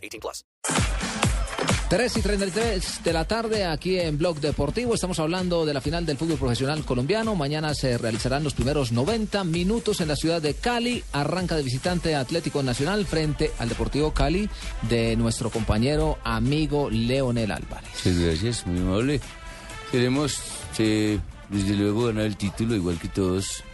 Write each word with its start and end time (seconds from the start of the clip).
18 0.00 0.20
plus. 0.20 0.44
3 1.90 2.16
y 2.18 2.22
33 2.22 3.02
de 3.02 3.12
la 3.12 3.24
tarde 3.24 3.64
aquí 3.64 3.98
en 3.98 4.16
Blog 4.16 4.38
Deportivo. 4.38 4.94
Estamos 4.94 5.18
hablando 5.18 5.66
de 5.66 5.74
la 5.74 5.80
final 5.80 6.06
del 6.06 6.16
fútbol 6.16 6.38
profesional 6.38 6.84
colombiano. 6.84 7.34
Mañana 7.34 7.74
se 7.74 7.98
realizarán 7.98 8.44
los 8.44 8.54
primeros 8.54 8.92
90 8.92 9.42
minutos 9.42 10.00
en 10.00 10.06
la 10.06 10.14
ciudad 10.14 10.40
de 10.40 10.54
Cali. 10.54 11.02
Arranca 11.12 11.56
de 11.56 11.64
visitante 11.64 12.14
Atlético 12.14 12.62
Nacional 12.62 13.06
frente 13.06 13.50
al 13.58 13.68
Deportivo 13.68 14.14
Cali 14.14 14.48
de 14.88 15.16
nuestro 15.16 15.50
compañero 15.50 16.18
amigo 16.22 16.88
Leonel 16.90 17.50
Álvarez. 17.50 17.90
Muchas 18.04 18.20
gracias, 18.20 18.66
muy 18.68 18.78
amable. 18.78 19.20
Queremos, 19.90 20.38
eh, 20.78 21.18
desde 21.48 21.74
luego, 21.74 22.06
ganar 22.06 22.26
el 22.26 22.36
título, 22.36 22.76
igual 22.76 23.00
que 23.00 23.08
todos. 23.08 23.64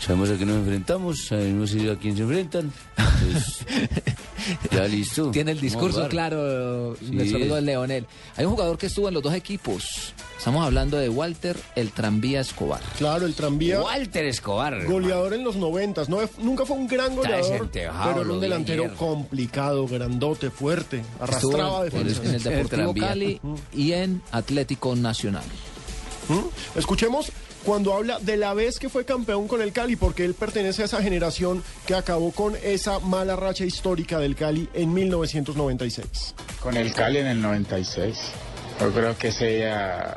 Sabemos 0.00 0.30
a 0.30 0.36
qué 0.36 0.44
nos 0.44 0.56
enfrentamos, 0.56 1.26
sabemos 1.26 1.72
a 1.72 1.96
quién 1.96 2.16
se 2.16 2.22
enfrentan. 2.22 2.72
Entonces, 2.96 3.64
ya 4.70 4.84
listo. 4.88 5.30
Tiene 5.30 5.52
el 5.52 5.60
discurso 5.60 6.08
claro 6.08 6.96
Sí. 6.96 7.10
nuestro 7.12 7.38
amigo 7.38 7.60
Leonel. 7.60 8.06
Hay 8.36 8.44
un 8.44 8.52
jugador 8.52 8.78
que 8.78 8.86
estuvo 8.86 9.08
en 9.08 9.14
los 9.14 9.22
dos 9.22 9.34
equipos. 9.34 10.14
Estamos 10.38 10.64
hablando 10.66 10.96
de 10.96 11.08
Walter 11.08 11.56
el 11.76 11.92
Tranvía 11.92 12.40
Escobar. 12.40 12.80
Claro, 12.98 13.26
el 13.26 13.34
tranvía. 13.34 13.80
Walter 13.80 14.24
Escobar. 14.24 14.84
Goleador 14.86 15.34
en 15.34 15.44
los 15.44 15.54
noventas. 15.56 16.08
No, 16.08 16.18
nunca 16.38 16.66
fue 16.66 16.76
un 16.76 16.88
gran 16.88 17.14
goleador, 17.14 17.70
pero 17.72 17.92
era 18.22 18.32
un 18.32 18.40
delantero 18.40 18.92
complicado, 18.96 19.86
grandote, 19.86 20.50
fuerte. 20.50 21.04
Arrastraba 21.20 21.86
en, 21.86 21.96
en 21.96 22.06
el 22.08 22.42
Deportivo 22.42 22.66
Tranvía. 22.68 23.06
Cali 23.08 23.40
y 23.72 23.92
en 23.92 24.20
Atlético 24.32 24.96
Nacional. 24.96 25.44
¿Mm? 26.32 26.78
Escuchemos 26.78 27.32
cuando 27.64 27.94
habla 27.94 28.18
de 28.20 28.36
la 28.36 28.54
vez 28.54 28.78
que 28.78 28.88
fue 28.88 29.04
campeón 29.04 29.46
con 29.48 29.62
el 29.62 29.72
Cali, 29.72 29.96
porque 29.96 30.24
él 30.24 30.34
pertenece 30.34 30.82
a 30.82 30.84
esa 30.86 31.02
generación 31.02 31.62
que 31.86 31.94
acabó 31.94 32.32
con 32.32 32.56
esa 32.62 32.98
mala 32.98 33.36
racha 33.36 33.64
histórica 33.64 34.18
del 34.18 34.34
Cali 34.34 34.68
en 34.74 34.92
1996. 34.92 36.34
Con 36.60 36.76
el 36.76 36.92
Cali 36.92 37.18
en 37.18 37.26
el 37.26 37.40
96. 37.40 38.18
Yo 38.80 38.92
creo 38.92 39.16
que 39.16 39.28
ese 39.28 39.46
día 39.46 40.16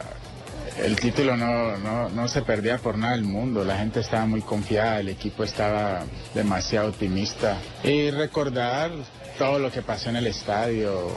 el 0.83 0.95
título 0.95 1.37
no, 1.37 1.77
no, 1.77 2.09
no 2.09 2.27
se 2.27 2.41
perdía 2.41 2.77
por 2.77 2.97
nada 2.97 3.13
del 3.13 3.23
mundo. 3.23 3.63
La 3.63 3.77
gente 3.77 3.99
estaba 3.99 4.25
muy 4.25 4.41
confiada, 4.41 4.99
el 4.99 5.09
equipo 5.09 5.43
estaba 5.43 6.03
demasiado 6.33 6.89
optimista. 6.89 7.57
Y 7.83 8.11
recordar 8.11 8.91
todo 9.37 9.59
lo 9.59 9.71
que 9.71 9.81
pasó 9.81 10.09
en 10.09 10.17
el 10.17 10.27
estadio, 10.27 11.11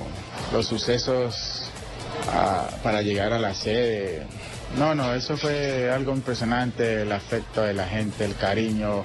los 0.53 0.67
sucesos 0.67 1.71
ah, 2.29 2.69
para 2.83 3.03
llegar 3.03 3.33
a 3.33 3.39
la 3.39 3.55
sede. 3.55 4.27
No, 4.77 4.95
no, 4.95 5.15
eso 5.15 5.37
fue 5.37 5.91
algo 5.91 6.13
impresionante, 6.15 7.03
el 7.03 7.13
afecto 7.13 7.63
de 7.63 7.73
la 7.73 7.87
gente, 7.87 8.25
el 8.25 8.37
cariño, 8.37 9.03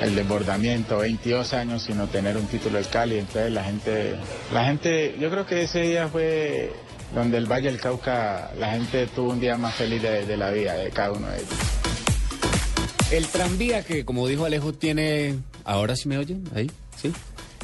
el 0.00 0.14
desbordamiento, 0.14 0.98
22 0.98 1.54
años 1.54 1.82
sin 1.82 2.00
obtener 2.00 2.36
un 2.36 2.46
título 2.46 2.78
del 2.78 2.88
Cali, 2.88 3.18
entonces 3.18 3.52
la 3.52 3.64
gente, 3.64 4.16
la 4.52 4.64
gente, 4.64 5.16
yo 5.18 5.30
creo 5.30 5.46
que 5.46 5.62
ese 5.62 5.82
día 5.82 6.08
fue 6.08 6.72
donde 7.14 7.38
el 7.38 7.46
Valle 7.46 7.70
del 7.70 7.80
Cauca, 7.80 8.50
la 8.58 8.72
gente 8.72 9.06
tuvo 9.06 9.30
un 9.30 9.40
día 9.40 9.56
más 9.56 9.74
feliz 9.74 10.02
de, 10.02 10.26
de 10.26 10.36
la 10.36 10.50
vida 10.50 10.74
de 10.74 10.90
cada 10.90 11.12
uno 11.12 11.28
de 11.28 11.36
ellos. 11.36 11.48
El 13.12 13.26
tranvía 13.28 13.84
que, 13.84 14.04
como 14.04 14.26
dijo 14.26 14.44
Alejo, 14.44 14.72
tiene... 14.72 15.38
¿Ahora 15.64 15.94
sí 15.94 16.08
me 16.08 16.18
oyen? 16.18 16.42
¿Ahí? 16.54 16.70
¿Sí? 16.96 17.12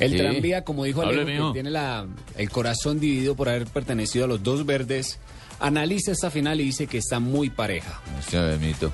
El 0.00 0.12
Sí. 0.12 0.18
tranvía, 0.18 0.64
como 0.64 0.84
dijo 0.84 1.02
Alejo, 1.02 1.48
que 1.48 1.52
tiene 1.54 1.70
la, 1.70 2.06
el 2.36 2.50
corazón 2.50 2.98
dividido 2.98 3.36
por 3.36 3.48
haber 3.48 3.66
pertenecido 3.66 4.24
a 4.24 4.28
los 4.28 4.42
dos 4.42 4.66
verdes, 4.66 5.18
analiza 5.60 6.10
esta 6.12 6.30
final 6.30 6.60
y 6.60 6.64
dice 6.64 6.86
que 6.86 6.98
está 6.98 7.20
muy 7.20 7.50
pareja. 7.50 8.00
Hostia, 8.18 8.42
Benito. 8.42 8.92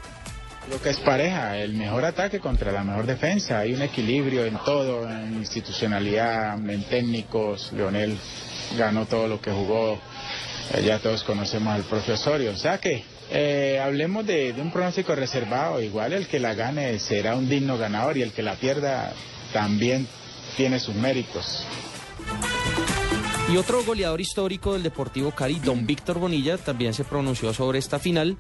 Lo 0.68 0.82
que 0.82 0.90
es 0.90 0.98
pareja, 0.98 1.56
el 1.58 1.74
mejor 1.74 2.04
ataque 2.04 2.40
contra 2.40 2.72
la 2.72 2.82
mejor 2.82 3.06
defensa. 3.06 3.60
Hay 3.60 3.72
un 3.72 3.82
equilibrio 3.82 4.44
en 4.44 4.58
todo, 4.64 5.08
en 5.08 5.34
institucionalidad, 5.34 6.58
en 6.68 6.82
técnicos. 6.84 7.72
Leonel 7.72 8.16
ganó 8.76 9.06
todo 9.06 9.28
lo 9.28 9.40
que 9.40 9.52
jugó. 9.52 9.98
Eh, 10.74 10.82
ya 10.84 10.98
todos 10.98 11.22
conocemos 11.22 11.72
al 11.72 11.82
propio 11.84 12.14
Osorio. 12.14 12.50
O 12.50 12.56
sea 12.56 12.78
que 12.78 13.04
eh, 13.30 13.80
hablemos 13.80 14.26
de, 14.26 14.52
de 14.54 14.60
un 14.60 14.72
pronóstico 14.72 15.14
reservado. 15.14 15.80
Igual 15.80 16.12
el 16.14 16.26
que 16.26 16.40
la 16.40 16.54
gane 16.54 16.98
será 16.98 17.36
un 17.36 17.48
digno 17.48 17.78
ganador 17.78 18.16
y 18.16 18.22
el 18.22 18.32
que 18.32 18.42
la 18.42 18.56
pierda 18.56 19.12
también 19.52 20.08
tiene 20.56 20.78
sus 20.80 20.94
méritos. 20.94 21.66
Y 23.52 23.56
otro 23.58 23.84
goleador 23.84 24.20
histórico 24.20 24.72
del 24.72 24.82
Deportivo 24.82 25.30
Cali, 25.30 25.60
don 25.60 25.86
Víctor 25.86 26.18
Bonilla, 26.18 26.58
también 26.58 26.92
se 26.94 27.04
pronunció 27.04 27.54
sobre 27.54 27.78
esta 27.78 27.98
final. 28.00 28.36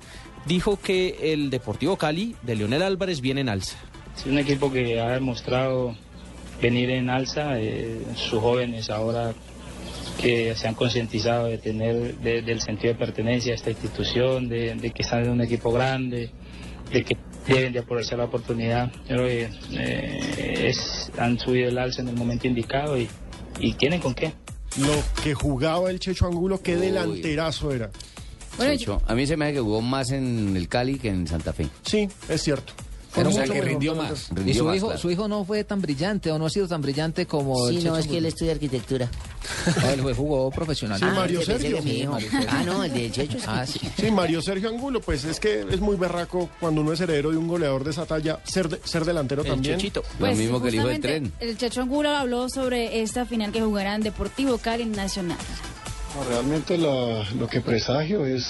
Dijo 0.46 0.80
que 0.80 1.32
el 1.32 1.48
Deportivo 1.50 1.96
Cali 1.96 2.34
de 2.42 2.56
Leonel 2.56 2.82
Álvarez 2.82 3.20
viene 3.20 3.42
en 3.42 3.48
alza. 3.48 3.76
Es 4.16 4.26
un 4.26 4.38
equipo 4.38 4.72
que 4.72 5.00
ha 5.00 5.10
demostrado 5.10 5.94
venir 6.60 6.90
en 6.90 7.08
alza, 7.10 7.60
eh, 7.60 8.00
sus 8.16 8.40
jóvenes 8.40 8.90
ahora 8.90 9.32
que 10.20 10.54
se 10.56 10.66
han 10.66 10.74
concientizado 10.74 11.46
de 11.46 11.58
tener 11.58 12.16
de- 12.16 12.40
del 12.42 12.60
sentido 12.60 12.94
de 12.94 12.98
pertenencia 12.98 13.52
a 13.52 13.54
esta 13.54 13.70
institución, 13.70 14.48
de, 14.48 14.74
de 14.74 14.90
que 14.90 15.02
están 15.02 15.24
en 15.24 15.30
un 15.30 15.40
equipo 15.42 15.70
grande, 15.70 16.30
de 16.92 17.04
que 17.04 17.16
deben 17.46 17.72
de 17.72 17.78
aprovechar 17.80 18.18
la 18.18 18.24
oportunidad. 18.24 18.92
Yo 19.08 19.16
creo 19.16 19.26
que 19.26 19.50
eh, 19.72 20.68
es- 20.68 21.10
han 21.18 21.38
subido 21.38 21.68
el 21.68 21.78
alza 21.78 22.02
en 22.02 22.08
el 22.08 22.16
momento 22.16 22.46
indicado 22.46 22.98
y, 22.98 23.08
y 23.60 23.74
tienen 23.74 24.00
con 24.00 24.14
qué. 24.14 24.32
Lo 24.78 24.92
que 25.22 25.32
jugaba 25.34 25.90
el 25.90 25.98
Checho 26.00 26.26
Angulo, 26.26 26.60
qué 26.62 26.76
delanterazo 26.76 27.72
era. 27.72 27.90
Checho, 28.58 29.02
a 29.06 29.14
mí 29.14 29.26
se 29.26 29.36
me 29.36 29.46
hace 29.46 29.54
que 29.54 29.60
jugó 29.60 29.80
más 29.82 30.10
en 30.10 30.56
el 30.56 30.68
Cali 30.68 30.98
que 30.98 31.08
en 31.08 31.26
Santa 31.26 31.52
Fe. 31.52 31.68
Sí, 31.82 32.08
es 32.28 32.42
cierto. 32.42 32.72
Pero 33.14 33.28
o 33.30 33.32
sea, 33.32 33.42
mucho 33.42 33.52
que 33.54 33.60
rindió 33.62 33.94
más. 33.94 34.30
Y 34.44 34.52
su 34.54 34.64
más, 34.64 34.76
hijo, 34.76 34.86
claro. 34.88 35.00
su 35.00 35.10
hijo 35.10 35.26
no 35.28 35.44
fue 35.44 35.64
tan 35.64 35.80
brillante 35.80 36.30
o 36.30 36.38
no 36.38 36.46
ha 36.46 36.50
sido 36.50 36.68
tan 36.68 36.82
brillante 36.82 37.24
como 37.26 37.68
el 37.68 37.78
Sí, 37.78 37.84
no, 37.84 37.90
Checho 37.92 37.96
es 37.98 38.06
que 38.08 38.18
él 38.18 38.26
estudia 38.26 38.52
arquitectura. 38.52 39.10
No, 39.82 39.90
él 39.90 40.00
fue- 40.00 40.14
jugó 40.14 40.50
profesional. 40.50 40.98
Sí, 40.98 41.04
Mario 41.04 41.40
yo 41.40 41.46
pensé 41.46 41.70
Sergio. 41.70 41.82
Sí. 41.82 42.06
Mario 42.06 42.30
Sergio. 42.30 42.48
Ah, 42.50 42.62
no, 42.64 42.84
el 42.84 42.92
de 42.92 43.10
Checho. 43.10 43.38
Ah, 43.46 43.66
sí. 43.66 43.80
Sí, 43.96 44.10
Mario 44.10 44.42
Sergio 44.42 44.68
Angulo, 44.68 45.00
pues 45.00 45.24
es 45.24 45.40
que 45.40 45.60
es 45.70 45.80
muy 45.80 45.96
berraco 45.96 46.48
cuando 46.60 46.80
uno 46.80 46.92
es 46.92 47.00
heredero 47.00 47.30
de 47.30 47.36
un 47.36 47.48
goleador 47.48 47.84
de 47.84 47.90
esa 47.90 48.06
talla, 48.06 48.40
ser, 48.44 48.68
de- 48.68 48.80
ser 48.84 49.04
delantero 49.04 49.42
El 49.42 49.48
también. 49.48 49.78
Chechito. 49.78 50.02
Lo 50.18 50.26
mismo 50.34 50.60
que 50.62 50.68
el 50.68 50.74
hijo 50.76 50.88
del 50.88 51.00
tren. 51.00 51.32
El 51.40 51.56
Checho 51.56 51.82
Angulo 51.82 52.10
habló 52.10 52.48
sobre 52.48 53.02
esta 53.02 53.24
final 53.26 53.52
que 53.52 53.60
jugarán 53.62 54.00
Deportivo 54.02 54.58
Cali 54.58 54.84
Nacional. 54.86 55.38
Realmente 56.24 56.76
la- 56.78 57.24
lo 57.38 57.46
que 57.46 57.60
presagio 57.60 58.24
es, 58.26 58.46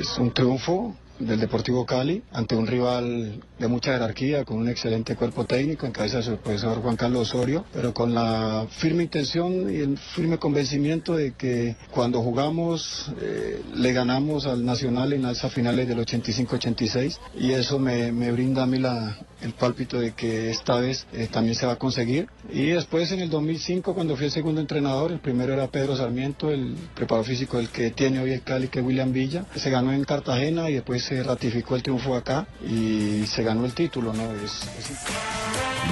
es 0.00 0.18
un 0.18 0.32
triunfo 0.32 0.96
del 1.18 1.40
Deportivo 1.40 1.86
Cali 1.86 2.22
ante 2.32 2.54
un 2.56 2.66
rival 2.66 3.40
de 3.58 3.68
mucha 3.68 3.92
jerarquía, 3.92 4.44
con 4.44 4.58
un 4.58 4.68
excelente 4.68 5.16
cuerpo 5.16 5.44
técnico 5.46 5.86
en 5.86 5.92
cabeza 5.92 6.18
de 6.18 6.22
su 6.24 6.36
profesor 6.36 6.82
Juan 6.82 6.96
Carlos 6.96 7.32
Osorio, 7.32 7.64
pero 7.72 7.94
con 7.94 8.12
la 8.14 8.66
firme 8.70 9.04
intención 9.04 9.72
y 9.72 9.76
el 9.76 9.96
firme 9.96 10.36
convencimiento 10.38 11.16
de 11.16 11.32
que 11.32 11.76
cuando 11.90 12.20
jugamos 12.20 13.10
eh, 13.22 13.62
le 13.74 13.92
ganamos 13.94 14.44
al 14.46 14.64
Nacional 14.64 15.12
en 15.14 15.22
las 15.22 15.40
finales 15.52 15.88
del 15.88 15.98
85-86 16.00 17.18
y 17.38 17.52
eso 17.52 17.78
me, 17.78 18.12
me 18.12 18.30
brinda 18.32 18.64
a 18.64 18.66
mí 18.66 18.78
la, 18.78 19.16
el 19.42 19.52
pálpito 19.52 19.98
de 20.00 20.12
que 20.12 20.50
esta 20.50 20.76
vez 20.80 21.06
eh, 21.12 21.28
también 21.30 21.54
se 21.54 21.66
va 21.66 21.72
a 21.72 21.76
conseguir. 21.76 22.28
Y 22.50 22.66
después 22.68 23.12
en 23.12 23.20
el 23.20 23.28
2005 23.30 23.94
cuando 23.94 24.16
fui 24.16 24.26
el 24.26 24.32
segundo 24.32 24.60
entrenador, 24.60 25.12
el 25.12 25.18
primero 25.20 25.52
era 25.52 25.66
Pedro 25.68 25.96
Sarmiento, 25.96 26.50
el 26.50 26.74
preparador 26.94 27.26
físico 27.26 27.58
el 27.58 27.68
que 27.68 27.90
tiene 27.90 28.20
hoy 28.20 28.32
el 28.32 28.42
Cali, 28.42 28.68
que 28.68 28.78
es 28.80 28.84
William 28.84 29.12
Villa. 29.12 29.44
Se 29.54 29.70
ganó 29.70 29.92
en 29.92 30.04
Cartagena 30.04 30.70
y 30.70 30.74
después 30.74 31.02
se 31.04 31.22
ratificó 31.22 31.76
el 31.76 31.82
triunfo 31.82 32.14
acá 32.16 32.46
y 32.66 33.24
se 33.26 33.42
ganó 33.42 33.64
el 33.66 33.72
título, 33.74 34.12
¿no? 34.12 34.22
Es- 34.32 34.62
es 34.78 34.92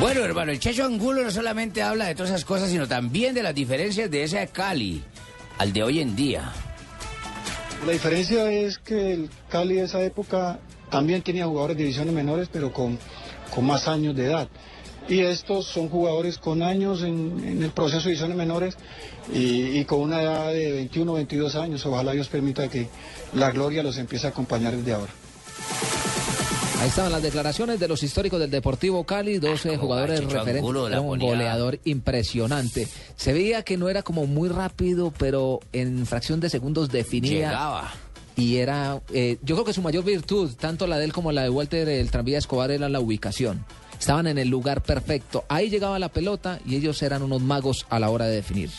Bueno, 0.00 0.24
hermano, 0.24 0.50
el 0.52 0.58
Checho 0.58 0.84
Angulo 0.84 1.22
no 1.22 1.30
solamente 1.30 1.82
habla 1.82 2.06
de 2.06 2.14
todas 2.14 2.30
esas 2.30 2.44
cosas, 2.44 2.70
sino 2.70 2.88
también 2.88 3.34
de 3.34 3.42
las 3.42 3.54
diferencias 3.54 4.10
de 4.10 4.24
ese 4.24 4.46
Cali 4.48 5.02
al 5.58 5.72
de 5.72 5.82
hoy 5.82 6.00
en 6.00 6.16
día. 6.16 6.50
La 7.86 7.92
diferencia 7.92 8.50
es 8.50 8.78
que 8.78 9.12
el 9.12 9.30
Cali 9.50 9.74
de 9.74 9.84
esa 9.84 10.02
época 10.02 10.58
también 10.94 11.22
tenía 11.22 11.44
jugadores 11.44 11.76
de 11.76 11.82
divisiones 11.82 12.14
menores, 12.14 12.48
pero 12.52 12.72
con, 12.72 12.96
con 13.52 13.66
más 13.66 13.88
años 13.88 14.14
de 14.14 14.26
edad. 14.26 14.48
Y 15.08 15.22
estos 15.22 15.66
son 15.66 15.88
jugadores 15.88 16.38
con 16.38 16.62
años 16.62 17.02
en, 17.02 17.42
en 17.44 17.64
el 17.64 17.70
proceso 17.72 18.04
de 18.04 18.10
divisiones 18.10 18.36
menores 18.36 18.76
y, 19.34 19.80
y 19.80 19.84
con 19.86 20.02
una 20.02 20.22
edad 20.22 20.52
de 20.52 20.70
21 20.70 21.10
o 21.10 21.14
22 21.16 21.56
años. 21.56 21.84
Ojalá 21.84 22.12
Dios 22.12 22.28
permita 22.28 22.68
que 22.68 22.86
la 23.34 23.50
gloria 23.50 23.82
los 23.82 23.98
empiece 23.98 24.28
a 24.28 24.30
acompañar 24.30 24.76
desde 24.76 24.92
ahora. 24.92 25.12
Ahí 26.80 26.88
estaban 26.88 27.10
las 27.10 27.22
declaraciones 27.24 27.80
de 27.80 27.88
los 27.88 28.00
históricos 28.04 28.38
del 28.38 28.52
Deportivo 28.52 29.02
Cali, 29.02 29.38
12 29.40 29.76
jugadores 29.76 30.20
Chicho 30.20 30.30
referentes. 30.30 30.60
Angulo 30.62 30.88
la 30.88 30.98
Era 30.98 31.00
un 31.00 31.18
goleador 31.18 31.80
impresionante. 31.82 32.86
Se 33.16 33.32
veía 33.32 33.64
que 33.64 33.76
no 33.76 33.88
era 33.88 34.04
como 34.04 34.28
muy 34.28 34.48
rápido, 34.48 35.12
pero 35.18 35.58
en 35.72 36.06
fracción 36.06 36.38
de 36.38 36.50
segundos 36.50 36.88
definía. 36.88 37.48
Llegaba. 37.48 37.92
Y 38.36 38.56
era, 38.56 39.00
eh, 39.12 39.38
yo 39.42 39.54
creo 39.54 39.64
que 39.64 39.72
su 39.72 39.82
mayor 39.82 40.04
virtud, 40.04 40.52
tanto 40.58 40.86
la 40.86 40.98
de 40.98 41.04
él 41.04 41.12
como 41.12 41.30
la 41.30 41.42
de 41.42 41.50
Walter 41.50 41.88
el 41.88 42.10
tranvía 42.10 42.38
Escobar, 42.38 42.70
era 42.70 42.88
la 42.88 43.00
ubicación. 43.00 43.64
Estaban 43.98 44.26
en 44.26 44.38
el 44.38 44.48
lugar 44.48 44.82
perfecto. 44.82 45.44
Ahí 45.48 45.70
llegaba 45.70 45.98
la 45.98 46.08
pelota 46.08 46.58
y 46.66 46.74
ellos 46.76 47.00
eran 47.02 47.22
unos 47.22 47.40
magos 47.40 47.86
a 47.90 48.00
la 48.00 48.10
hora 48.10 48.26
de 48.26 48.36
definir. 48.36 48.70